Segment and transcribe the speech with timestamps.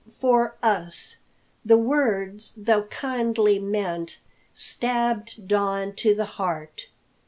[0.19, 1.19] "For us!"
[1.63, 4.17] The words, though kindly meant
[4.51, 6.87] stabbed Don to the heart.